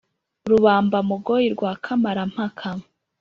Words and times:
rubamba-mugoyi 0.49 1.47
rwa 1.55 1.71
kamara-mpaka 1.83 2.69